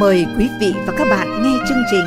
[0.00, 2.06] Mời quý vị và các bạn nghe chương trình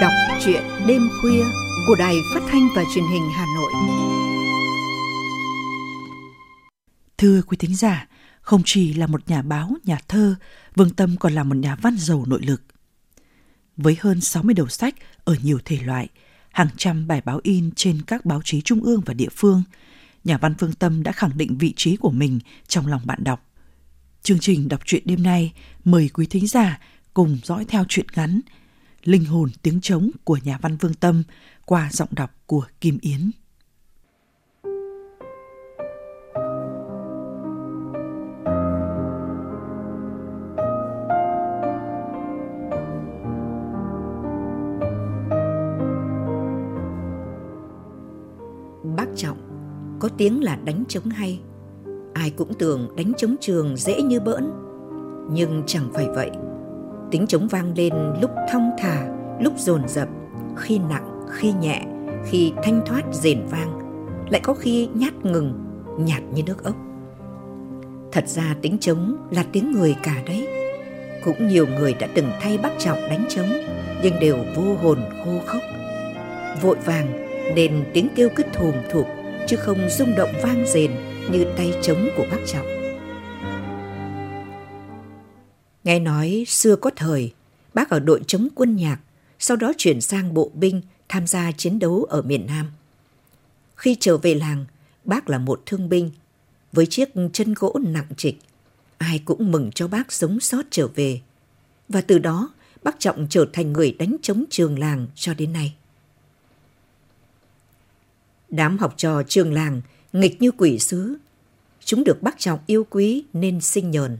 [0.00, 0.12] Đọc
[0.44, 1.44] truyện đêm khuya
[1.86, 3.72] của Đài Phát thanh và Truyền hình Hà Nội.
[7.18, 8.08] Thưa quý thính giả,
[8.40, 10.34] không chỉ là một nhà báo, nhà thơ,
[10.74, 12.62] Vương Tâm còn là một nhà văn giàu nội lực.
[13.76, 16.08] Với hơn 60 đầu sách ở nhiều thể loại,
[16.50, 19.62] hàng trăm bài báo in trên các báo chí trung ương và địa phương,
[20.24, 22.38] nhà văn Vương Tâm đã khẳng định vị trí của mình
[22.68, 23.42] trong lòng bạn đọc.
[24.22, 25.52] Chương trình đọc truyện đêm nay
[25.84, 26.80] mời quý thính giả
[27.16, 28.40] cùng dõi theo truyện ngắn
[29.04, 31.22] Linh hồn tiếng trống của nhà văn Vương Tâm
[31.66, 33.30] qua giọng đọc của Kim Yến.
[48.96, 49.38] Bác Trọng
[50.00, 51.40] có tiếng là đánh trống hay.
[52.14, 54.50] Ai cũng tưởng đánh trống trường dễ như bỡn,
[55.30, 56.30] nhưng chẳng phải vậy.
[57.10, 59.06] Tiếng trống vang lên lúc thong thả,
[59.40, 60.08] lúc dồn dập,
[60.56, 61.82] khi nặng, khi nhẹ,
[62.26, 63.78] khi thanh thoát rền vang,
[64.30, 65.52] lại có khi nhát ngừng,
[65.98, 66.76] nhạt như nước ốc.
[68.12, 70.48] Thật ra tiếng trống là tiếng người cả đấy.
[71.24, 73.48] Cũng nhiều người đã từng thay bác trọng đánh trống,
[74.02, 75.62] nhưng đều vô hồn khô khốc.
[76.62, 79.06] Vội vàng nên tiếng kêu cứ thùm thụp
[79.46, 80.90] chứ không rung động vang rền
[81.32, 82.66] như tay trống của bác trọng.
[85.86, 87.32] Nghe nói xưa có thời,
[87.74, 89.00] bác ở đội chống quân nhạc,
[89.38, 92.70] sau đó chuyển sang bộ binh tham gia chiến đấu ở miền Nam.
[93.76, 94.64] Khi trở về làng,
[95.04, 96.10] bác là một thương binh,
[96.72, 98.38] với chiếc chân gỗ nặng trịch.
[98.98, 101.20] Ai cũng mừng cho bác sống sót trở về.
[101.88, 102.50] Và từ đó,
[102.82, 105.74] bác Trọng trở thành người đánh chống trường làng cho đến nay.
[108.48, 109.80] Đám học trò trường làng
[110.12, 111.16] nghịch như quỷ sứ.
[111.84, 114.18] Chúng được bác Trọng yêu quý nên sinh nhờn.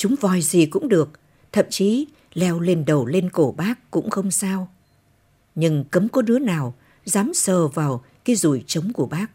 [0.00, 1.10] Chúng voi gì cũng được,
[1.52, 4.68] thậm chí leo lên đầu lên cổ bác cũng không sao.
[5.54, 9.26] Nhưng cấm có đứa nào dám sờ vào cái rùi trống của bác.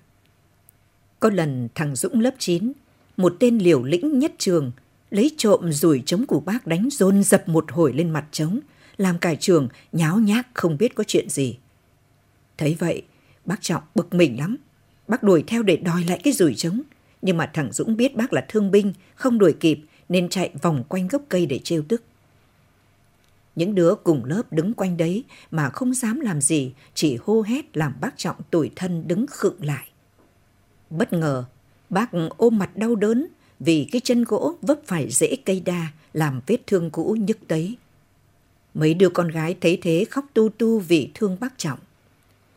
[1.20, 2.72] Có lần thằng Dũng lớp 9,
[3.18, 4.72] một tên liều lĩnh nhất trường,
[5.10, 8.60] lấy trộm rùi trống của bác đánh rôn dập một hồi lên mặt trống,
[8.98, 11.58] làm cả trường nháo nhác không biết có chuyện gì.
[12.58, 13.04] Thấy vậy,
[13.46, 14.58] bác Trọng bực mình lắm.
[15.08, 16.82] Bác đuổi theo để đòi lại cái rùi trống.
[17.22, 19.80] Nhưng mà thằng Dũng biết bác là thương binh, không đuổi kịp
[20.10, 22.04] nên chạy vòng quanh gốc cây để trêu tức.
[23.56, 27.78] Những đứa cùng lớp đứng quanh đấy mà không dám làm gì, chỉ hô hét
[27.78, 29.88] làm bác Trọng tủi thân đứng khựng lại.
[30.90, 31.46] Bất ngờ,
[31.90, 33.28] bác ôm mặt đau đớn
[33.60, 37.78] vì cái chân gỗ vấp phải rễ cây đa làm vết thương cũ nhức tấy.
[38.74, 41.80] Mấy đứa con gái thấy thế khóc tu tu vì thương bác Trọng.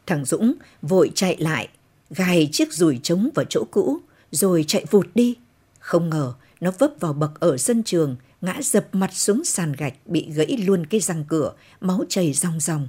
[0.07, 1.69] Thằng Dũng vội chạy lại,
[2.11, 3.99] gài chiếc rùi trống vào chỗ cũ,
[4.31, 5.35] rồi chạy vụt đi.
[5.79, 9.95] Không ngờ nó vấp vào bậc ở sân trường, ngã dập mặt xuống sàn gạch,
[10.07, 12.89] bị gãy luôn cái răng cửa, máu chảy ròng ròng.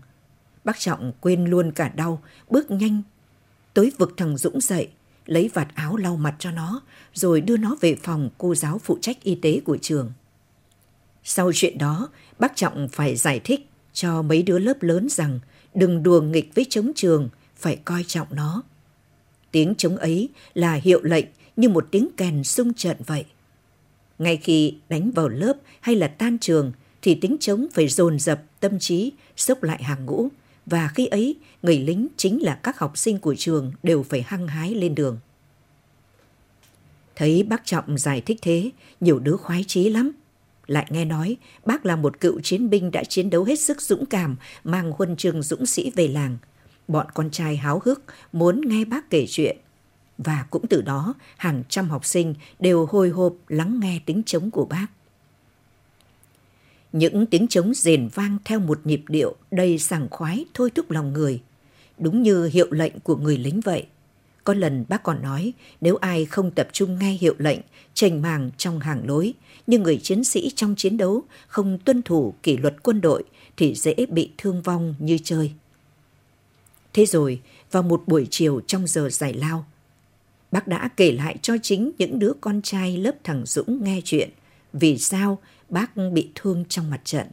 [0.64, 3.02] Bác Trọng quên luôn cả đau, bước nhanh
[3.74, 4.88] tới vực thằng Dũng dậy,
[5.26, 6.82] lấy vạt áo lau mặt cho nó,
[7.14, 10.12] rồi đưa nó về phòng cô giáo phụ trách y tế của trường.
[11.24, 12.10] Sau chuyện đó,
[12.40, 15.40] bác Trọng phải giải thích cho mấy đứa lớp lớn rằng
[15.74, 18.64] đừng đùa nghịch với chống trường, phải coi trọng nó.
[19.52, 21.26] Tiếng chống ấy là hiệu lệnh
[21.56, 23.26] như một tiếng kèn sung trận vậy.
[24.20, 26.72] Ngay khi đánh vào lớp hay là tan trường
[27.02, 30.28] thì tính chống phải dồn dập tâm trí, xốc lại hàng ngũ.
[30.66, 34.48] Và khi ấy, người lính chính là các học sinh của trường đều phải hăng
[34.48, 35.20] hái lên đường.
[37.16, 38.70] Thấy bác Trọng giải thích thế,
[39.00, 40.12] nhiều đứa khoái chí lắm.
[40.68, 44.06] Lại nghe nói, bác là một cựu chiến binh đã chiến đấu hết sức dũng
[44.06, 46.38] cảm, mang huân chương dũng sĩ về làng.
[46.88, 49.58] Bọn con trai háo hức, muốn nghe bác kể chuyện.
[50.24, 54.52] Và cũng từ đó, hàng trăm học sinh đều hồi hộp lắng nghe tiếng trống
[54.52, 54.88] của bác.
[56.92, 61.14] Những tiếng trống rền vang theo một nhịp điệu đầy sảng khoái thôi thúc lòng
[61.14, 61.42] người.
[61.98, 63.86] Đúng như hiệu lệnh của người lính vậy.
[64.44, 67.60] Có lần bác còn nói nếu ai không tập trung nghe hiệu lệnh,
[67.94, 69.34] trành màng trong hàng lối,
[69.68, 73.24] như người chiến sĩ trong chiến đấu không tuân thủ kỷ luật quân đội
[73.58, 75.52] thì dễ bị thương vong như chơi.
[76.94, 77.42] Thế rồi,
[77.72, 79.66] vào một buổi chiều trong giờ giải lao,
[80.52, 84.30] bác đã kể lại cho chính những đứa con trai lớp thằng Dũng nghe chuyện
[84.74, 87.28] vì sao bác bị thương trong mặt trận.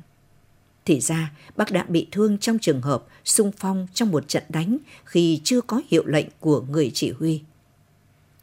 [0.85, 4.79] Thì ra, bác đã bị thương trong trường hợp sung phong trong một trận đánh
[5.05, 7.43] khi chưa có hiệu lệnh của người chỉ huy.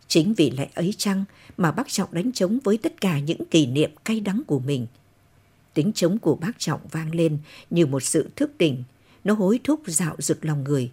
[0.08, 1.26] Chính vì lẽ ấy chăng
[1.58, 4.88] mà bác Trọng đánh trống với tất cả những kỷ niệm cay đắng của mình.
[5.74, 7.38] Tính trống của bác Trọng vang lên
[7.70, 8.84] như một sự thức tỉnh,
[9.24, 10.92] nó hối thúc dạo rực lòng người.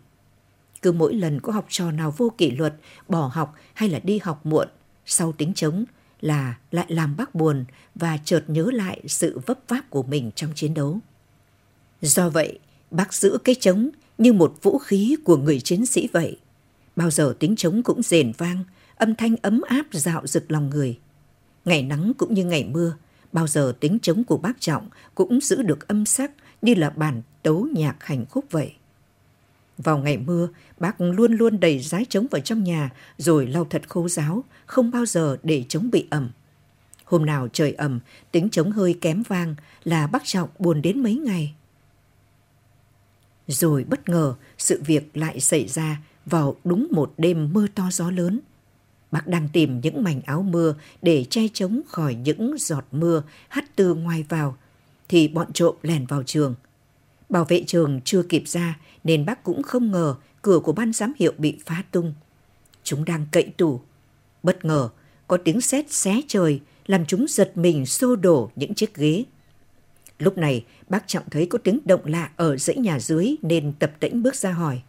[0.82, 2.74] Cứ mỗi lần có học trò nào vô kỷ luật,
[3.08, 4.68] bỏ học hay là đi học muộn,
[5.06, 5.84] sau tính chống
[6.20, 10.50] là lại làm bác buồn và chợt nhớ lại sự vấp váp của mình trong
[10.54, 10.98] chiến đấu.
[12.02, 12.58] Do vậy,
[12.90, 16.38] bác giữ cái trống như một vũ khí của người chiến sĩ vậy.
[16.96, 18.64] Bao giờ tiếng trống cũng rền vang,
[18.96, 20.98] âm thanh ấm áp dạo rực lòng người.
[21.64, 22.96] Ngày nắng cũng như ngày mưa,
[23.32, 26.30] bao giờ tiếng trống của bác Trọng cũng giữ được âm sắc
[26.62, 28.72] như là bản tấu nhạc hành khúc vậy.
[29.84, 30.48] Vào ngày mưa,
[30.78, 34.90] bác luôn luôn đầy rái trống vào trong nhà rồi lau thật khô ráo, không
[34.90, 36.30] bao giờ để trống bị ẩm.
[37.04, 38.00] Hôm nào trời ẩm,
[38.32, 39.54] tiếng trống hơi kém vang
[39.84, 41.54] là bác Trọng buồn đến mấy ngày.
[43.46, 48.10] Rồi bất ngờ, sự việc lại xảy ra vào đúng một đêm mưa to gió
[48.10, 48.40] lớn.
[49.10, 53.76] Bác đang tìm những mảnh áo mưa để che chống khỏi những giọt mưa hắt
[53.76, 54.56] từ ngoài vào,
[55.08, 56.54] thì bọn trộm lèn vào trường.
[57.30, 61.12] Bảo vệ trường chưa kịp ra nên bác cũng không ngờ cửa của ban giám
[61.18, 62.14] hiệu bị phá tung.
[62.82, 63.80] Chúng đang cậy tủ.
[64.42, 64.88] Bất ngờ,
[65.26, 69.24] có tiếng sét xé trời làm chúng giật mình xô đổ những chiếc ghế.
[70.18, 73.92] Lúc này, bác Trọng thấy có tiếng động lạ ở dãy nhà dưới nên tập
[74.00, 74.82] tĩnh bước ra hỏi.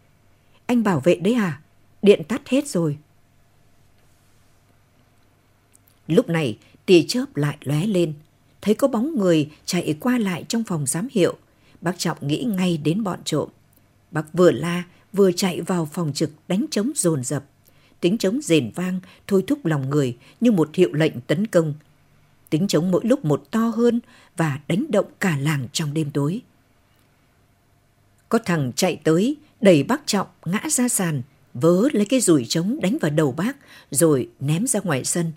[0.66, 1.62] Anh bảo vệ đấy à?
[2.02, 2.98] Điện tắt hết rồi.
[6.08, 8.14] Lúc này, tia chớp lại lóe lên.
[8.62, 11.38] Thấy có bóng người chạy qua lại trong phòng giám hiệu.
[11.82, 13.50] Bác Trọng nghĩ ngay đến bọn trộm.
[14.12, 14.84] Bác vừa la,
[15.14, 17.44] vừa chạy vào phòng trực đánh trống dồn dập.
[18.00, 21.74] Tiếng trống rền vang, thôi thúc lòng người như một hiệu lệnh tấn công.
[22.50, 24.00] Tiếng trống mỗi lúc một to hơn
[24.38, 26.42] và đánh động cả làng trong đêm tối.
[28.30, 31.22] Có thằng chạy tới, đẩy bác Trọng ngã ra sàn,
[31.54, 33.58] vớ lấy cái rủi trống đánh vào đầu bác
[33.92, 35.32] rồi ném ra ngoài sân.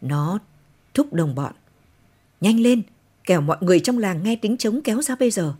[0.00, 0.38] Nó
[0.94, 1.52] thúc đồng bọn.
[2.40, 2.82] Nhanh lên,
[3.24, 5.54] kẻo mọi người trong làng nghe tiếng trống kéo ra bây giờ.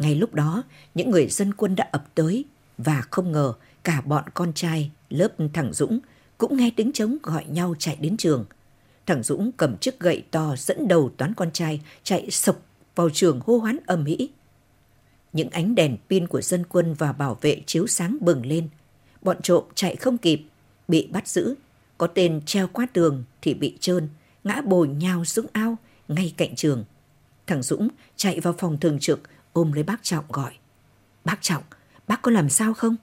[0.00, 0.62] Ngay lúc đó,
[0.94, 2.44] những người dân quân đã ập tới
[2.78, 3.52] và không ngờ
[3.84, 6.00] cả bọn con trai lớp thằng Dũng
[6.38, 8.44] cũng nghe tiếng trống gọi nhau chạy đến trường.
[9.06, 12.56] Thằng Dũng cầm chiếc gậy to dẫn đầu toán con trai chạy sộc
[12.94, 14.28] vào trường hô hoán ầm ĩ.
[15.32, 18.68] Những ánh đèn pin của dân quân và bảo vệ chiếu sáng bừng lên.
[19.22, 20.42] Bọn trộm chạy không kịp,
[20.88, 21.54] bị bắt giữ.
[21.98, 24.08] Có tên treo qua tường thì bị trơn,
[24.44, 25.76] ngã bồi nhào xuống ao
[26.08, 26.84] ngay cạnh trường.
[27.46, 29.20] Thằng Dũng chạy vào phòng thường trực
[29.52, 30.52] ôm lấy bác Trọng gọi.
[31.24, 31.62] Bác Trọng,
[32.06, 32.96] bác có làm sao không?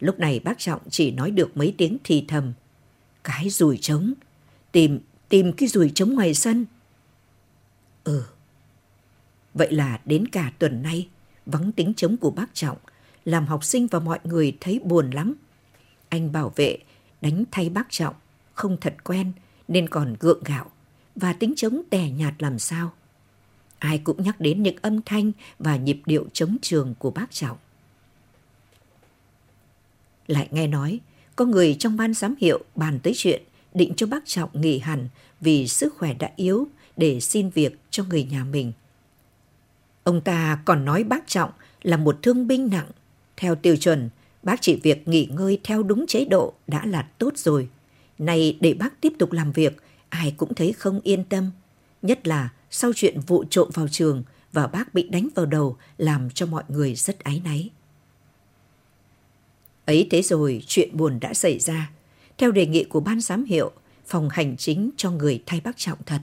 [0.00, 2.52] Lúc này bác Trọng chỉ nói được mấy tiếng thì thầm.
[3.24, 4.12] Cái rùi trống,
[4.72, 6.66] tìm, tìm cái rùi trống ngoài sân.
[8.04, 8.24] Ừ.
[9.54, 11.08] Vậy là đến cả tuần nay,
[11.46, 12.78] vắng tính trống của bác Trọng,
[13.24, 15.34] làm học sinh và mọi người thấy buồn lắm.
[16.08, 16.78] Anh bảo vệ
[17.20, 18.14] đánh thay bác Trọng,
[18.54, 19.32] không thật quen
[19.68, 20.70] nên còn gượng gạo
[21.16, 22.92] và tính trống tè nhạt làm sao
[23.82, 27.56] ai cũng nhắc đến những âm thanh và nhịp điệu chống trường của bác Trọng.
[30.26, 31.00] Lại nghe nói,
[31.36, 33.42] có người trong ban giám hiệu bàn tới chuyện
[33.74, 35.08] định cho bác Trọng nghỉ hẳn
[35.40, 38.72] vì sức khỏe đã yếu để xin việc cho người nhà mình.
[40.04, 41.50] Ông ta còn nói bác Trọng
[41.82, 42.88] là một thương binh nặng.
[43.36, 44.08] Theo tiêu chuẩn,
[44.42, 47.68] bác chỉ việc nghỉ ngơi theo đúng chế độ đã là tốt rồi.
[48.18, 49.76] Này để bác tiếp tục làm việc,
[50.08, 51.50] ai cũng thấy không yên tâm.
[52.02, 54.22] Nhất là sau chuyện vụ trộm vào trường
[54.52, 57.70] và bác bị đánh vào đầu làm cho mọi người rất áy náy.
[59.84, 61.90] Ấy thế rồi chuyện buồn đã xảy ra.
[62.38, 63.72] Theo đề nghị của ban giám hiệu,
[64.06, 66.20] phòng hành chính cho người thay bác trọng thật.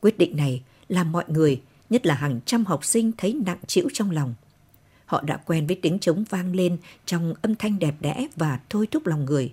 [0.00, 3.88] Quyết định này làm mọi người, nhất là hàng trăm học sinh thấy nặng trĩu
[3.92, 4.34] trong lòng.
[5.06, 8.86] Họ đã quen với tiếng trống vang lên trong âm thanh đẹp đẽ và thôi
[8.90, 9.52] thúc lòng người.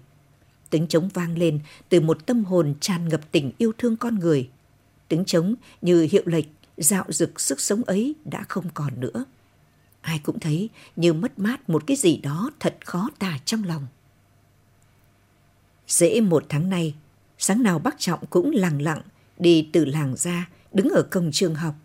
[0.70, 4.50] Tiếng trống vang lên từ một tâm hồn tràn ngập tình yêu thương con người–
[5.10, 6.46] tiếng trống như hiệu lệch,
[6.78, 9.26] dạo dực sức sống ấy đã không còn nữa.
[10.02, 13.88] Ai cũng thấy như mất mát một cái gì đó thật khó tả trong lòng.
[15.88, 16.96] Dễ một tháng nay,
[17.38, 19.02] sáng nào bác Trọng cũng lặng lặng
[19.38, 21.76] đi từ làng ra, đứng ở cổng trường học.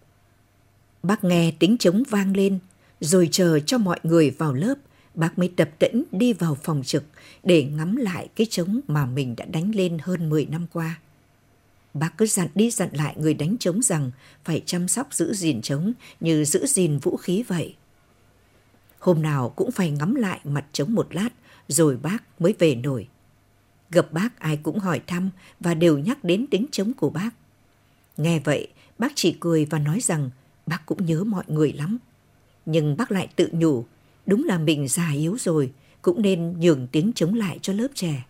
[1.03, 2.59] Bác nghe tiếng trống vang lên,
[3.01, 4.75] rồi chờ cho mọi người vào lớp,
[5.15, 7.05] bác mới tập tĩnh đi vào phòng trực
[7.43, 10.99] để ngắm lại cái trống mà mình đã đánh lên hơn 10 năm qua.
[11.95, 14.11] Bác cứ dặn đi dặn lại người đánh trống rằng
[14.45, 17.75] phải chăm sóc giữ gìn trống như giữ gìn vũ khí vậy.
[18.99, 21.29] Hôm nào cũng phải ngắm lại mặt trống một lát
[21.69, 23.09] rồi bác mới về nổi.
[23.91, 27.31] Gặp bác ai cũng hỏi thăm và đều nhắc đến tính trống của bác.
[28.17, 30.31] Nghe vậy, bác chỉ cười và nói rằng
[30.67, 31.99] bác cũng nhớ mọi người lắm.
[32.67, 33.85] Nhưng bác lại tự nhủ,
[34.27, 35.73] đúng là mình già yếu rồi,
[36.03, 38.25] cũng nên nhường tiếng chống lại cho lớp trẻ.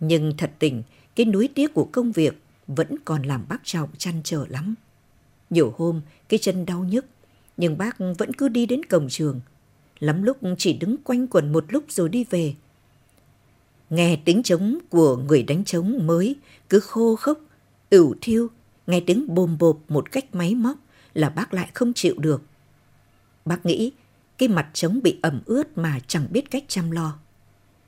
[0.00, 0.82] Nhưng thật tình,
[1.18, 4.74] cái núi tiếc của công việc vẫn còn làm bác Trọng chăn trở lắm.
[5.50, 7.06] Nhiều hôm cái chân đau nhức,
[7.56, 9.40] nhưng bác vẫn cứ đi đến cổng trường.
[9.98, 12.54] Lắm lúc chỉ đứng quanh quần một lúc rồi đi về.
[13.90, 16.36] Nghe tiếng trống của người đánh trống mới
[16.68, 17.38] cứ khô khốc,
[17.90, 18.48] ửu thiêu,
[18.86, 20.76] nghe tiếng bồm bộp một cách máy móc
[21.14, 22.42] là bác lại không chịu được.
[23.44, 23.92] Bác nghĩ
[24.38, 27.18] cái mặt trống bị ẩm ướt mà chẳng biết cách chăm lo.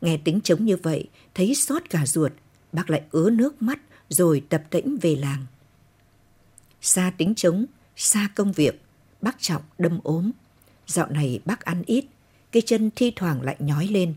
[0.00, 2.32] Nghe tiếng trống như vậy, thấy xót cả ruột,
[2.72, 5.46] bác lại ứa nước mắt rồi tập tễnh về làng.
[6.80, 8.80] Xa tính trống, xa công việc,
[9.20, 10.30] bác Trọng đâm ốm.
[10.86, 12.04] Dạo này bác ăn ít,
[12.52, 14.14] cái chân thi thoảng lại nhói lên.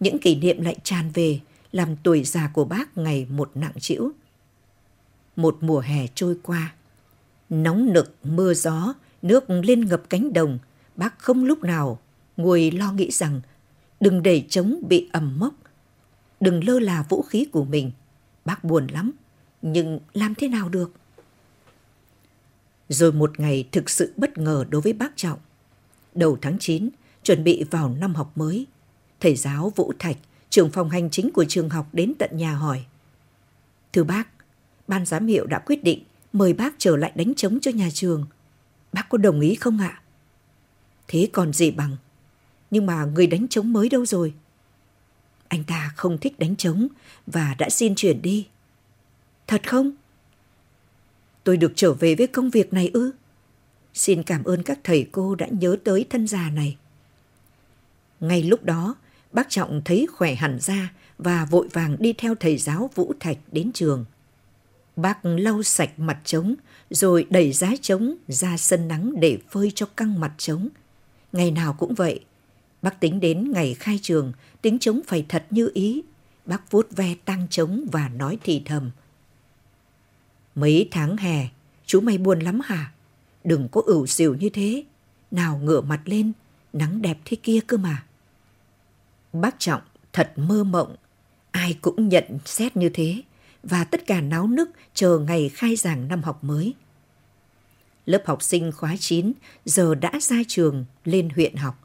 [0.00, 1.40] Những kỷ niệm lại tràn về,
[1.72, 4.12] làm tuổi già của bác ngày một nặng trĩu.
[5.36, 6.74] Một mùa hè trôi qua,
[7.50, 10.58] nóng nực, mưa gió, nước lên ngập cánh đồng,
[10.96, 11.98] bác không lúc nào
[12.36, 13.40] ngồi lo nghĩ rằng
[14.00, 15.54] đừng để trống bị ẩm mốc,
[16.44, 17.90] đừng lơ là vũ khí của mình.
[18.44, 19.12] Bác buồn lắm,
[19.62, 20.92] nhưng làm thế nào được?
[22.88, 25.38] Rồi một ngày thực sự bất ngờ đối với bác Trọng.
[26.14, 26.88] Đầu tháng 9,
[27.22, 28.66] chuẩn bị vào năm học mới,
[29.20, 30.16] thầy giáo Vũ Thạch,
[30.50, 32.84] trưởng phòng hành chính của trường học đến tận nhà hỏi.
[33.92, 34.28] Thưa bác,
[34.88, 38.26] ban giám hiệu đã quyết định mời bác trở lại đánh trống cho nhà trường.
[38.92, 40.02] Bác có đồng ý không ạ?
[41.08, 41.96] Thế còn gì bằng?
[42.70, 44.34] Nhưng mà người đánh trống mới đâu rồi?
[45.54, 46.88] Anh ta không thích đánh trống
[47.26, 48.46] và đã xin chuyển đi.
[49.46, 49.92] Thật không?
[51.44, 53.10] Tôi được trở về với công việc này ư?
[53.94, 56.76] Xin cảm ơn các thầy cô đã nhớ tới thân già này.
[58.20, 58.94] Ngay lúc đó,
[59.32, 63.38] bác Trọng thấy khỏe hẳn ra và vội vàng đi theo thầy giáo Vũ Thạch
[63.52, 64.04] đến trường.
[64.96, 66.54] Bác lau sạch mặt trống
[66.90, 70.68] rồi đẩy giá trống ra sân nắng để phơi cho căng mặt trống.
[71.32, 72.20] Ngày nào cũng vậy.
[72.84, 76.02] Bác tính đến ngày khai trường, tính trống phải thật như ý.
[76.46, 78.90] Bác vuốt ve tăng trống và nói thì thầm.
[80.54, 81.48] Mấy tháng hè,
[81.86, 82.92] chú mày buồn lắm hả?
[83.44, 84.84] Đừng có ửu xỉu như thế.
[85.30, 86.32] Nào ngửa mặt lên,
[86.72, 88.04] nắng đẹp thế kia cơ mà.
[89.32, 90.96] Bác Trọng thật mơ mộng.
[91.50, 93.22] Ai cũng nhận xét như thế
[93.62, 96.74] và tất cả náo nức chờ ngày khai giảng năm học mới.
[98.06, 99.32] Lớp học sinh khóa 9
[99.64, 101.83] giờ đã ra trường lên huyện học.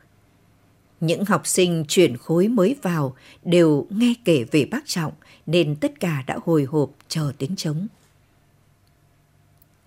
[1.02, 5.14] Những học sinh chuyển khối mới vào đều nghe kể về bác Trọng
[5.46, 7.88] nên tất cả đã hồi hộp chờ tiếng trống.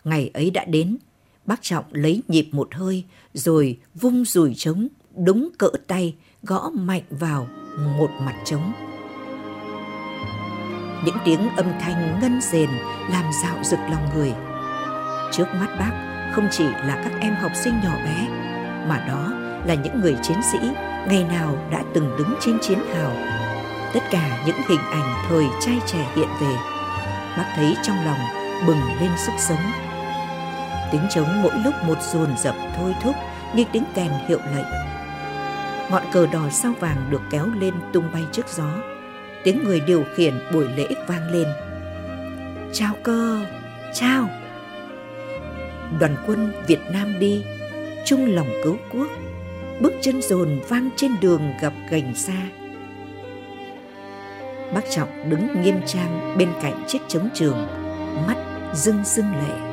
[0.04, 0.96] Ngày ấy đã đến,
[1.46, 3.04] bác Trọng lấy nhịp một hơi
[3.34, 7.48] rồi vung rùi trống đúng cỡ tay gõ mạnh vào
[7.98, 8.72] một mặt trống.
[11.04, 12.70] Những tiếng âm thanh ngân rền
[13.10, 14.32] làm dạo rực lòng người.
[15.32, 18.28] Trước mắt bác không chỉ là các em học sinh nhỏ bé,
[18.88, 20.58] mà đó là những người chiến sĩ
[21.08, 23.12] ngày nào đã từng đứng trên chiến hào.
[23.94, 26.56] Tất cả những hình ảnh thời trai trẻ hiện về,
[27.36, 28.18] bác thấy trong lòng
[28.66, 29.72] bừng lên sức sống.
[30.92, 33.14] Tiếng trống mỗi lúc một dồn dập thôi thúc
[33.54, 34.66] như tiếng kèn hiệu lệnh.
[35.90, 38.68] Ngọn cờ đỏ sao vàng được kéo lên tung bay trước gió.
[39.44, 41.48] Tiếng người điều khiển buổi lễ vang lên.
[42.72, 43.46] Chào cơ,
[43.94, 44.28] chào.
[46.00, 47.44] Đoàn quân Việt Nam đi,
[48.04, 49.08] chung lòng cứu quốc.
[49.82, 52.48] Bước chân dồn vang trên đường gặp gành xa.
[54.74, 57.66] Bác Trọng đứng nghiêm trang bên cạnh chiếc trống trường,
[58.26, 58.36] mắt
[58.74, 59.71] rưng rưng lệ.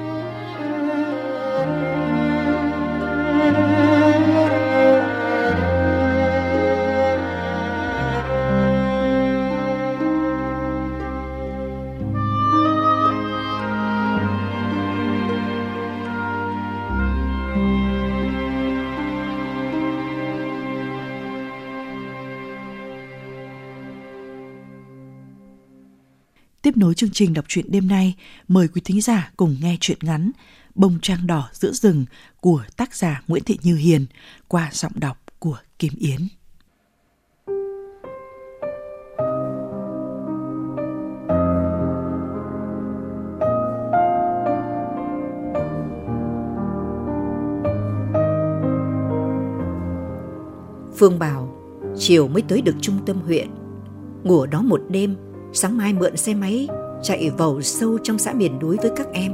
[26.79, 28.15] Nối chương trình đọc truyện đêm nay,
[28.48, 30.31] mời quý thính giả cùng nghe truyện ngắn
[30.75, 32.05] Bông trang đỏ giữa rừng
[32.41, 34.05] của tác giả Nguyễn Thị Như Hiền
[34.48, 36.19] qua giọng đọc của Kim Yến.
[50.98, 51.55] Phương bảo
[51.98, 53.48] chiều mới tới được trung tâm huyện.
[54.24, 55.15] Ngủ ở đó một đêm
[55.53, 56.67] Sáng mai mượn xe máy
[57.01, 59.33] chạy vào sâu trong xã miền núi với các em.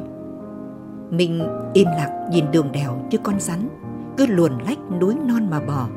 [1.09, 3.69] Mình im lặng nhìn đường đèo như con rắn,
[4.17, 5.89] cứ luồn lách núi non mà bò.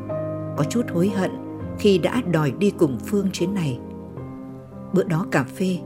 [0.56, 1.30] Có chút hối hận
[1.78, 3.78] khi đã đòi đi cùng Phương chuyến này.
[4.92, 5.76] Bữa đó cà phê,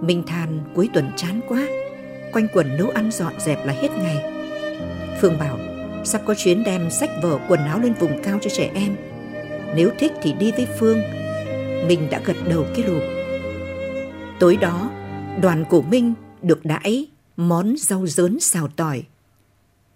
[0.00, 1.66] mình than cuối tuần chán quá,
[2.32, 4.32] quanh quần nấu ăn dọn dẹp là hết ngày.
[5.20, 5.58] Phương bảo,
[6.04, 8.96] sắp có chuyến đem sách vở quần áo lên vùng cao cho trẻ em.
[9.76, 10.98] Nếu thích thì đi với Phương.
[11.88, 13.17] Mình đã gật đầu cái lụp
[14.40, 14.90] Tối đó,
[15.42, 19.02] đoàn của Minh được đãi món rau dớn xào tỏi.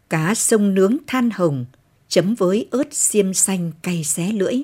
[0.08, 1.64] Cá sông nướng than hồng
[2.08, 4.62] chấm với ớt xiêm xanh cay xé lưỡi.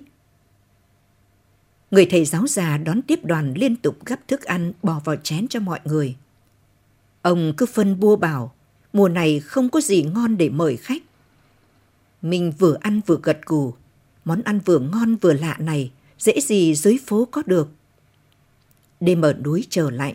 [1.91, 5.49] Người thầy giáo già đón tiếp đoàn liên tục gấp thức ăn bỏ vào chén
[5.49, 6.17] cho mọi người.
[7.23, 8.55] Ông cứ phân bua bảo,
[8.93, 11.03] mùa này không có gì ngon để mời khách.
[12.23, 13.75] Mình vừa ăn vừa gật gù,
[14.25, 17.69] món ăn vừa ngon vừa lạ này, dễ gì dưới phố có được.
[19.01, 20.15] Đêm ở núi trở lạnh,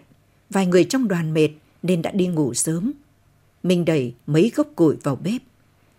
[0.49, 1.49] vài người trong đoàn mệt
[1.83, 2.91] nên đã đi ngủ sớm.
[3.63, 5.41] Mình đẩy mấy gốc củi vào bếp,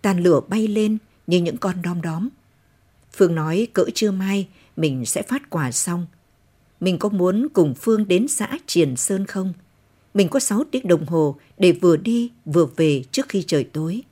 [0.01, 2.29] tàn lửa bay lên như những con đom đóm.
[3.13, 6.05] Phương nói cỡ trưa mai mình sẽ phát quà xong.
[6.79, 9.53] Mình có muốn cùng Phương đến xã Triền Sơn không?
[10.13, 14.03] Mình có 6 tiếng đồng hồ để vừa đi vừa về trước khi trời tối.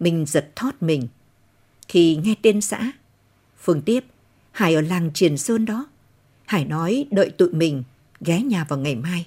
[0.00, 1.08] Mình giật thót mình.
[1.88, 2.92] Khi nghe tên xã,
[3.62, 4.04] Phương tiếp,
[4.52, 5.86] Hải ở làng Triền Sơn đó.
[6.48, 7.82] Hải nói đợi tụi mình
[8.20, 9.26] ghé nhà vào ngày mai.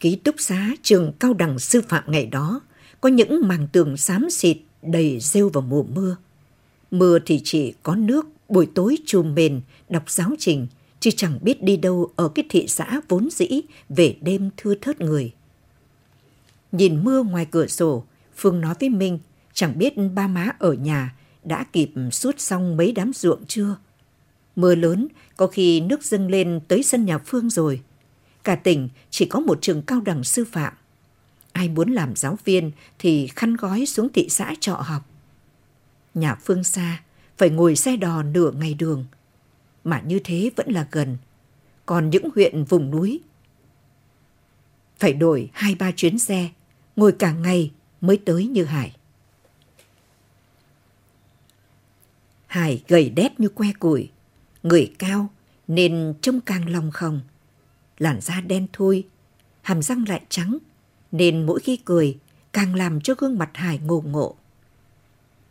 [0.00, 2.60] Ký túc xá trường cao đẳng sư phạm ngày đó
[3.00, 6.16] có những màng tường xám xịt đầy rêu vào mùa mưa.
[6.90, 10.66] Mưa thì chỉ có nước buổi tối chùm mền đọc giáo trình
[11.00, 15.00] chứ chẳng biết đi đâu ở cái thị xã vốn dĩ về đêm thưa thớt
[15.00, 15.32] người.
[16.72, 18.04] Nhìn mưa ngoài cửa sổ,
[18.36, 19.18] Phương nói với Minh
[19.52, 23.76] chẳng biết ba má ở nhà đã kịp suốt xong mấy đám ruộng chưa.
[24.56, 27.82] Mưa lớn có khi nước dâng lên tới sân nhà Phương rồi.
[28.44, 30.74] Cả tỉnh chỉ có một trường cao đẳng sư phạm.
[31.52, 35.02] Ai muốn làm giáo viên thì khăn gói xuống thị xã trọ học.
[36.14, 37.02] Nhà Phương xa,
[37.38, 39.04] phải ngồi xe đò nửa ngày đường.
[39.84, 41.16] Mà như thế vẫn là gần.
[41.86, 43.20] Còn những huyện vùng núi
[45.02, 46.48] phải đổi hai ba chuyến xe,
[46.96, 48.96] ngồi cả ngày mới tới như Hải.
[52.46, 54.10] Hải gầy đét như que củi,
[54.62, 55.30] người cao
[55.68, 57.20] nên trông càng lòng không.
[57.98, 59.06] Làn da đen thui,
[59.62, 60.58] hàm răng lại trắng,
[61.12, 62.18] nên mỗi khi cười
[62.52, 64.34] càng làm cho gương mặt Hải ngộ ngộ.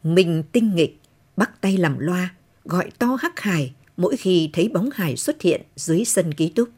[0.04, 1.00] Mình tinh nghịch,
[1.38, 5.62] bắt tay làm loa, gọi to hắc Hải mỗi khi thấy bóng Hải xuất hiện
[5.76, 6.70] dưới sân ký túc.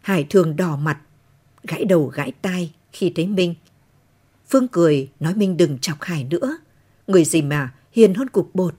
[0.00, 1.00] Hải thường đỏ mặt,
[1.62, 3.54] gãi đầu gãi tai khi thấy Minh.
[4.48, 6.58] Phương cười nói Minh đừng chọc Hải nữa,
[7.06, 8.74] người gì mà hiền hơn cục bột.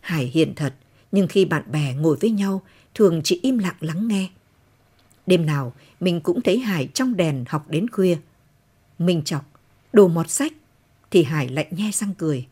[0.00, 0.74] Hải hiền thật,
[1.16, 2.62] nhưng khi bạn bè ngồi với nhau
[2.94, 4.28] thường chỉ im lặng lắng nghe.
[5.26, 8.18] Đêm nào mình cũng thấy Hải trong đèn học đến khuya.
[8.98, 9.44] Mình chọc,
[9.92, 10.52] đồ mọt sách,
[11.10, 12.46] thì Hải lại nhe răng cười.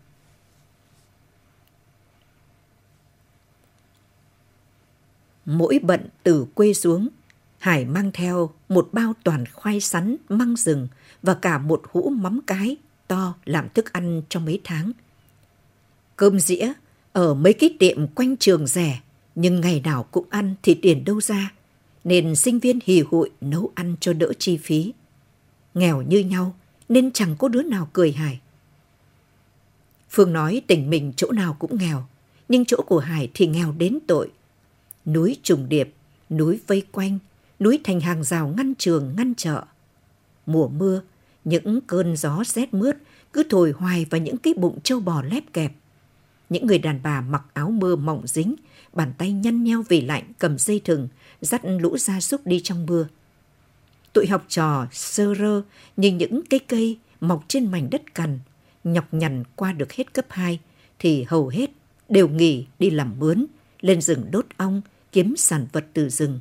[5.45, 7.09] Mỗi bận từ quê xuống,
[7.59, 10.89] Hải mang theo một bao toàn khoai sắn, măng rừng
[11.23, 12.77] và cả một hũ mắm cái
[13.09, 14.93] to làm thức ăn trong mấy tháng.
[16.17, 16.73] Cơm dĩa
[17.15, 19.01] ở mấy cái tiệm quanh trường rẻ,
[19.35, 21.53] nhưng ngày nào cũng ăn thì tiền đâu ra,
[22.05, 24.93] nên sinh viên hì hụi nấu ăn cho đỡ chi phí.
[25.75, 26.55] Nghèo như nhau
[26.89, 28.41] nên chẳng có đứa nào cười Hải.
[30.11, 32.07] Phương nói tỉnh mình chỗ nào cũng nghèo,
[32.49, 34.31] nhưng chỗ của Hải thì nghèo đến tội.
[35.07, 35.95] Núi trùng điệp,
[36.31, 37.19] núi vây quanh,
[37.61, 39.65] núi thành hàng rào ngăn trường ngăn chợ.
[40.47, 41.03] Mùa mưa,
[41.45, 42.97] những cơn gió rét mướt
[43.33, 45.73] cứ thổi hoài vào những cái bụng trâu bò lép kẹp.
[46.55, 48.55] Những người đàn bà mặc áo mưa mỏng dính,
[48.93, 51.09] bàn tay nhăn nheo vì lạnh cầm dây thừng,
[51.41, 53.09] dắt lũ gia súc đi trong mưa.
[54.13, 55.63] Tụi học trò sơ rơ
[55.97, 58.39] như những cây cây mọc trên mảnh đất cằn,
[58.85, 60.61] nhọc nhằn qua được hết cấp 2
[60.99, 61.71] thì hầu hết
[62.09, 63.47] đều nghỉ đi làm mướn,
[63.81, 64.81] lên rừng đốt ong,
[65.13, 66.41] kiếm sản vật từ rừng.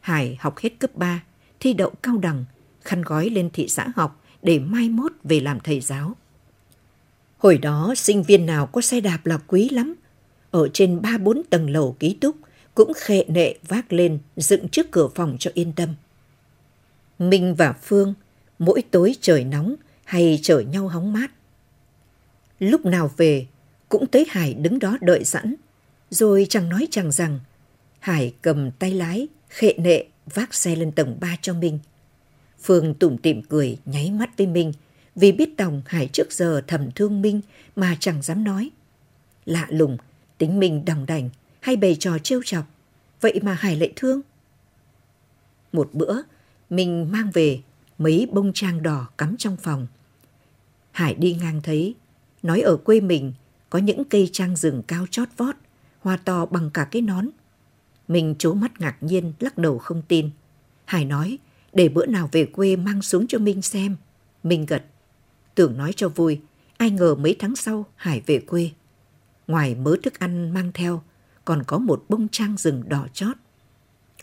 [0.00, 1.22] Hải học hết cấp 3,
[1.60, 2.44] thi đậu cao đẳng,
[2.80, 6.16] khăn gói lên thị xã học để mai mốt về làm thầy giáo.
[7.42, 9.94] Hồi đó sinh viên nào có xe đạp là quý lắm.
[10.50, 12.36] Ở trên ba bốn tầng lầu ký túc
[12.74, 15.88] cũng khệ nệ vác lên dựng trước cửa phòng cho yên tâm.
[17.18, 18.14] Minh và Phương
[18.58, 19.74] mỗi tối trời nóng
[20.04, 21.30] hay chở nhau hóng mát.
[22.58, 23.46] Lúc nào về
[23.88, 25.54] cũng thấy Hải đứng đó đợi sẵn,
[26.10, 27.40] rồi chẳng nói chẳng rằng
[28.00, 31.78] Hải cầm tay lái, khệ nệ vác xe lên tầng 3 cho Minh.
[32.62, 34.72] Phương tủm tỉm cười nháy mắt với Minh
[35.16, 37.40] vì biết đồng Hải trước giờ thầm thương Minh
[37.76, 38.70] mà chẳng dám nói.
[39.44, 39.96] Lạ lùng,
[40.38, 42.64] tính mình đồng đành hay bày trò trêu chọc,
[43.20, 44.20] vậy mà Hải lại thương.
[45.72, 46.22] Một bữa,
[46.70, 47.60] mình mang về
[47.98, 49.86] mấy bông trang đỏ cắm trong phòng.
[50.92, 51.94] Hải đi ngang thấy,
[52.42, 53.32] nói ở quê mình
[53.70, 55.54] có những cây trang rừng cao chót vót,
[56.00, 57.28] hoa to bằng cả cái nón.
[58.08, 60.30] Mình chố mắt ngạc nhiên, lắc đầu không tin.
[60.84, 61.38] Hải nói,
[61.72, 63.96] để bữa nào về quê mang xuống cho Minh xem.
[64.42, 64.84] Minh gật.
[65.54, 66.40] Tưởng nói cho vui,
[66.76, 68.70] ai ngờ mấy tháng sau Hải về quê.
[69.46, 71.02] Ngoài mớ thức ăn mang theo,
[71.44, 73.36] còn có một bông trang rừng đỏ chót.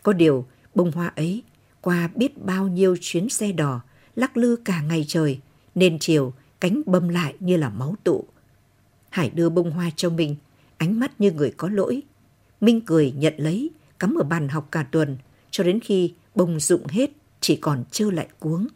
[0.02, 1.42] Có điều, bông hoa ấy,
[1.80, 3.80] qua biết bao nhiêu chuyến xe đò,
[4.16, 5.40] lắc lư cả ngày trời,
[5.74, 8.24] nên chiều cánh bâm lại như là máu tụ.
[9.10, 10.36] Hải đưa bông hoa cho mình,
[10.76, 12.02] ánh mắt như người có lỗi.
[12.60, 15.16] Minh cười nhận lấy, cắm ở bàn học cả tuần,
[15.50, 18.66] cho đến khi bông dụng hết, chỉ còn trơ lại cuống.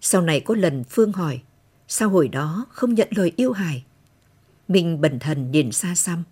[0.00, 1.40] Sau này có lần Phương hỏi,
[1.88, 3.84] sao hồi đó không nhận lời yêu Hải?
[4.68, 6.24] Minh bẩn thần nhìn xa xăm.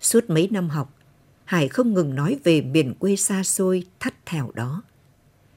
[0.00, 0.94] Suốt mấy năm học,
[1.44, 4.82] Hải không ngừng nói về miền quê xa xôi thắt thẻo đó.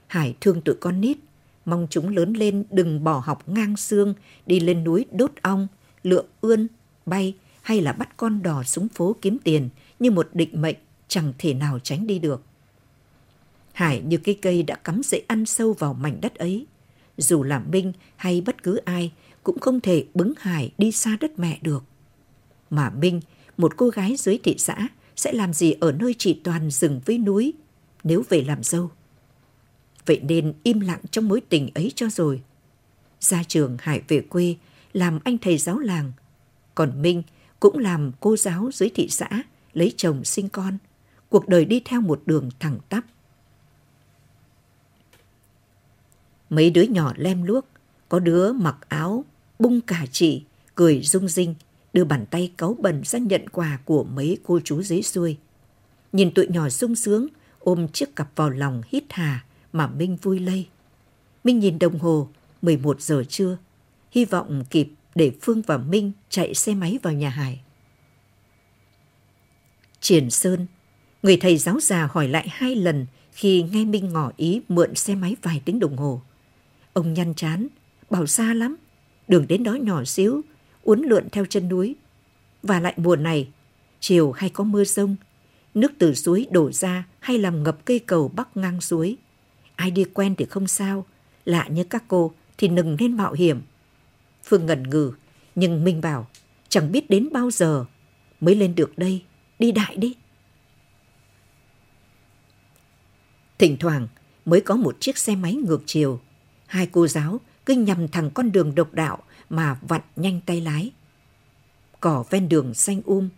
[0.08, 1.18] Hải thương tụi con nít,
[1.66, 4.14] mong chúng lớn lên đừng bỏ học ngang xương,
[4.46, 5.68] đi lên núi đốt ong,
[6.04, 6.68] lượm ươn,
[7.06, 10.76] bay hay là bắt con đò xuống phố kiếm tiền như một định mệnh
[11.08, 12.42] chẳng thể nào tránh đi được.
[13.74, 16.66] Hải như cái cây đã cắm rễ ăn sâu vào mảnh đất ấy.
[17.20, 19.12] Dù là Minh hay bất cứ ai
[19.44, 21.84] cũng không thể bứng Hải đi xa đất mẹ được.
[22.70, 23.22] Mà Minh,
[23.58, 27.18] một cô gái dưới thị xã, sẽ làm gì ở nơi chỉ toàn rừng với
[27.18, 27.54] núi
[28.04, 28.92] nếu về làm dâu.
[30.06, 32.42] Vậy nên im lặng trong mối tình ấy cho rồi.
[33.20, 34.56] Ra trường Hải về quê,
[34.94, 36.12] làm anh thầy giáo làng.
[36.76, 37.24] Còn Minh
[37.60, 39.30] cũng làm cô giáo dưới thị xã,
[39.74, 40.78] lấy chồng sinh con.
[41.30, 43.04] Cuộc đời đi theo một đường thẳng tắp.
[46.50, 47.66] Mấy đứa nhỏ lem luốc,
[48.10, 49.26] có đứa mặc áo,
[49.60, 50.44] bung cả chỉ,
[50.76, 51.56] cười rung rinh,
[51.94, 55.38] đưa bàn tay cáu bẩn ra nhận quà của mấy cô chú dưới xuôi.
[56.14, 57.28] Nhìn tụi nhỏ sung sướng,
[57.60, 60.68] ôm chiếc cặp vào lòng hít hà mà Minh vui lây.
[61.44, 62.28] Minh nhìn đồng hồ,
[62.62, 63.58] 11 giờ trưa,
[64.12, 67.62] hy vọng kịp để Phương và Minh chạy xe máy vào nhà Hải.
[70.02, 70.68] Triển Sơn,
[71.24, 75.16] người thầy giáo già hỏi lại hai lần khi nghe Minh ngỏ ý mượn xe
[75.16, 76.22] máy vài tiếng đồng hồ.
[76.94, 77.68] Ông nhăn chán,
[78.10, 78.76] bảo xa lắm,
[79.28, 80.42] đường đến đó nhỏ xíu,
[80.84, 81.96] uốn lượn theo chân núi.
[82.64, 83.50] Và lại mùa này,
[84.00, 85.16] chiều hay có mưa rông,
[85.74, 89.18] nước từ suối đổ ra hay làm ngập cây cầu bắc ngang suối.
[89.76, 91.06] Ai đi quen thì không sao,
[91.46, 93.62] lạ như các cô thì đừng nên mạo hiểm.
[94.44, 95.12] Phương ngần ngừ,
[95.56, 96.28] nhưng Minh bảo,
[96.70, 97.86] chẳng biết đến bao giờ
[98.42, 99.24] mới lên được đây,
[99.60, 100.16] đi đại đi.
[103.58, 104.08] Thỉnh thoảng
[104.46, 106.20] mới có một chiếc xe máy ngược chiều.
[106.70, 110.92] Hai cô giáo cứ nhằm thẳng con đường độc đạo mà vặn nhanh tay lái.
[112.00, 113.30] Cỏ ven đường xanh um,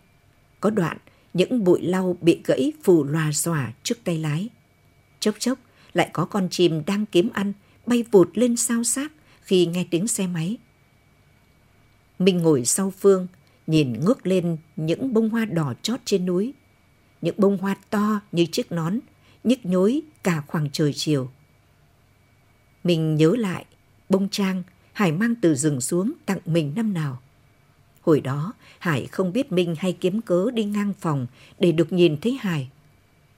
[0.60, 0.98] có đoạn
[1.34, 4.48] những bụi lau bị gãy phù loà xòa trước tay lái.
[5.20, 5.58] Chốc chốc
[5.92, 7.52] lại có con chim đang kiếm ăn
[7.86, 10.56] bay vụt lên sao sát khi nghe tiếng xe máy.
[12.18, 13.26] Minh ngồi sau Phương,
[13.66, 16.52] nhìn ngước lên những bông hoa đỏ chót trên núi.
[17.20, 18.98] Những bông hoa to như chiếc nón,
[19.44, 21.30] nhức nhối cả khoảng trời chiều.
[22.84, 23.64] Mình nhớ lại
[24.08, 27.18] bông trang Hải mang từ rừng xuống tặng mình năm nào.
[28.00, 31.26] Hồi đó, Hải không biết Minh hay kiếm cớ đi ngang phòng
[31.58, 32.70] để được nhìn thấy Hải.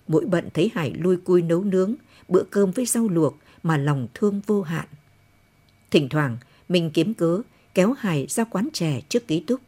[0.09, 1.95] Mỗi bận thấy Hải lui cui nấu nướng,
[2.29, 4.87] bữa cơm với rau luộc mà lòng thương vô hạn.
[5.91, 6.37] Thỉnh thoảng,
[6.69, 7.41] Minh kiếm cớ
[7.75, 9.61] kéo Hải ra quán chè trước ký túc.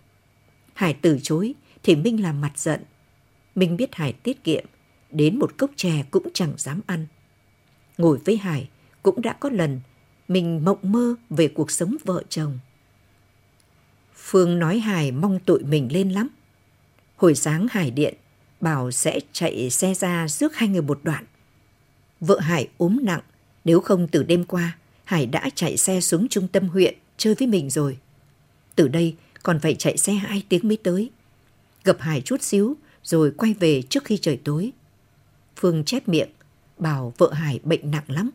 [0.75, 2.81] Hải từ chối thì Minh làm mặt giận.
[3.55, 4.65] Minh biết Hải tiết kiệm,
[5.11, 7.07] đến một cốc chè cũng chẳng dám ăn.
[7.99, 8.69] Ngồi với Hải
[9.07, 9.81] cũng đã có lần
[10.29, 12.59] mình mộng mơ về cuộc sống vợ chồng.
[14.15, 16.29] Phương nói Hải mong tụi mình lên lắm.
[17.17, 18.15] Hồi sáng Hải điện,
[18.61, 21.25] bảo sẽ chạy xe ra rước hai người một đoạn.
[22.21, 23.21] Vợ Hải ốm nặng,
[23.65, 27.49] nếu không từ đêm qua, Hải đã chạy xe xuống trung tâm huyện chơi với
[27.49, 27.99] mình rồi.
[28.75, 31.11] Từ đây còn phải chạy xe hai tiếng mới tới.
[31.85, 34.73] Gặp Hải chút xíu rồi quay về trước khi trời tối.
[35.57, 36.31] Phương chép miệng,
[36.79, 38.31] bảo vợ Hải bệnh nặng lắm.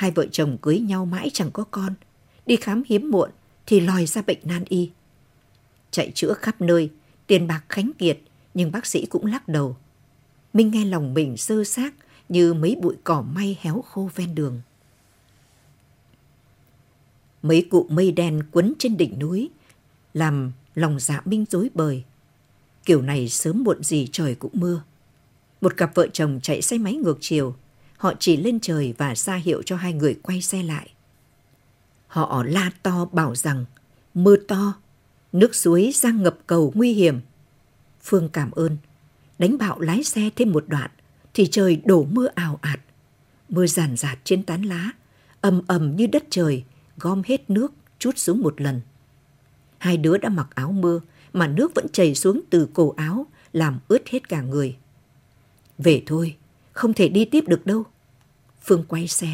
[0.00, 1.94] Hai vợ chồng cưới nhau mãi chẳng có con.
[2.46, 3.30] Đi khám hiếm muộn
[3.66, 4.90] thì lòi ra bệnh nan y.
[5.90, 6.90] Chạy chữa khắp nơi,
[7.26, 8.18] tiền bạc khánh kiệt,
[8.54, 9.76] nhưng bác sĩ cũng lắc đầu.
[10.52, 11.94] Minh nghe lòng mình sơ xác
[12.28, 14.60] như mấy bụi cỏ may héo khô ven đường.
[17.42, 19.50] Mấy cụ mây đen quấn trên đỉnh núi,
[20.14, 22.04] làm lòng dạ Minh rối bời.
[22.84, 24.82] Kiểu này sớm muộn gì trời cũng mưa.
[25.60, 27.54] Một cặp vợ chồng chạy xe máy ngược chiều,
[28.00, 30.90] Họ chỉ lên trời và ra hiệu cho hai người quay xe lại.
[32.06, 33.64] Họ la to bảo rằng
[34.14, 34.74] mưa to,
[35.32, 37.20] nước suối đang ngập cầu nguy hiểm.
[38.02, 38.76] Phương cảm ơn.
[39.38, 40.90] Đánh bạo lái xe thêm một đoạn
[41.34, 42.80] thì trời đổ mưa ào ạt.
[43.48, 44.90] Mưa giàn giạt trên tán lá,
[45.40, 46.64] ầm ầm như đất trời,
[46.98, 48.80] gom hết nước chút xuống một lần.
[49.78, 51.00] Hai đứa đã mặc áo mưa
[51.32, 54.76] mà nước vẫn chảy xuống từ cổ áo làm ướt hết cả người.
[55.78, 56.36] Về thôi,
[56.80, 57.84] không thể đi tiếp được đâu.
[58.62, 59.28] Phương quay xe.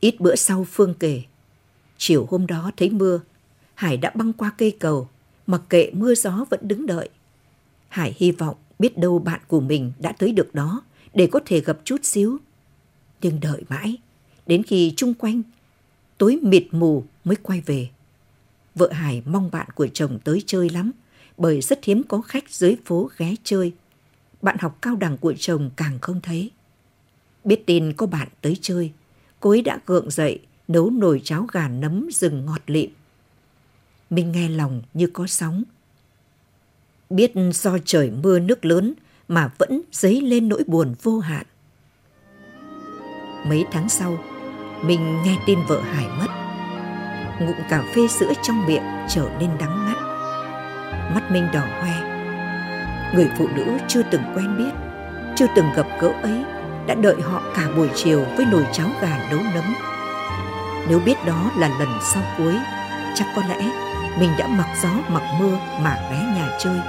[0.00, 1.22] Ít bữa sau Phương kể,
[1.96, 3.20] chiều hôm đó thấy mưa,
[3.74, 5.08] Hải đã băng qua cây cầu,
[5.46, 7.08] mặc kệ mưa gió vẫn đứng đợi.
[7.88, 10.82] Hải hy vọng biết đâu bạn của mình đã tới được đó
[11.14, 12.38] để có thể gặp chút xíu.
[13.22, 13.98] Nhưng đợi mãi,
[14.46, 15.42] đến khi chung quanh
[16.18, 17.88] tối mịt mù mới quay về.
[18.74, 20.92] vợ Hải mong bạn của chồng tới chơi lắm,
[21.42, 23.72] bởi rất hiếm có khách dưới phố ghé chơi.
[24.42, 26.50] Bạn học cao đẳng của chồng càng không thấy.
[27.44, 28.92] Biết tin có bạn tới chơi,
[29.40, 32.90] cô ấy đã gượng dậy nấu nồi cháo gà nấm rừng ngọt lịm.
[34.10, 35.62] mình nghe lòng như có sóng.
[37.10, 38.94] Biết do trời mưa nước lớn
[39.28, 41.46] mà vẫn dấy lên nỗi buồn vô hạn.
[43.46, 44.24] Mấy tháng sau,
[44.84, 46.28] mình nghe tin vợ Hải mất.
[47.40, 50.01] Ngụm cà phê sữa trong miệng trở nên đắng ngắt.
[51.14, 52.12] Mắt Minh đỏ hoe.
[53.14, 54.72] Người phụ nữ chưa từng quen biết,
[55.36, 56.44] chưa từng gặp gỡ ấy
[56.86, 59.74] đã đợi họ cả buổi chiều với nồi cháo gà nấu nấm.
[60.88, 62.54] Nếu biết đó là lần sau cuối,
[63.14, 63.70] chắc có lẽ
[64.20, 66.80] mình đã mặc gió mặc mưa mà ghé nhà chơi,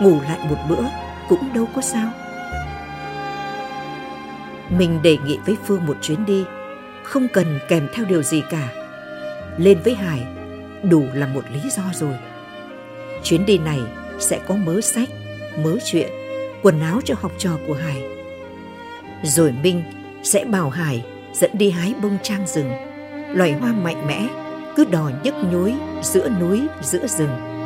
[0.00, 0.84] ngủ lại một bữa
[1.28, 2.10] cũng đâu có sao.
[4.68, 6.44] Mình đề nghị với Phương một chuyến đi,
[7.02, 8.68] không cần kèm theo điều gì cả.
[9.56, 10.26] Lên với Hải
[10.82, 12.14] đủ là một lý do rồi.
[13.22, 13.80] Chuyến đi này
[14.18, 15.08] sẽ có mớ sách,
[15.64, 16.08] mớ chuyện,
[16.62, 18.02] quần áo cho học trò của Hải.
[19.22, 19.82] Rồi Minh
[20.22, 22.70] sẽ bảo Hải dẫn đi hái bông trang rừng,
[23.28, 24.26] loài hoa mạnh mẽ,
[24.76, 27.57] cứ đò nhức nhối giữa núi giữa rừng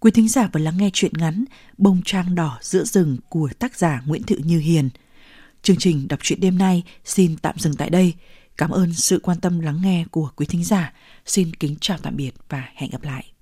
[0.00, 1.44] Quý thính giả vừa lắng nghe chuyện ngắn
[1.78, 4.88] Bông trang đỏ giữa rừng của tác giả Nguyễn Thị Như Hiền.
[5.62, 8.14] Chương trình đọc truyện đêm nay xin tạm dừng tại đây.
[8.56, 10.92] Cảm ơn sự quan tâm lắng nghe của quý thính giả.
[11.26, 13.32] Xin kính chào tạm biệt và hẹn gặp lại.